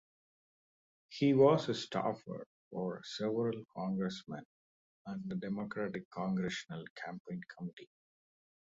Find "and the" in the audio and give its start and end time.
5.05-5.35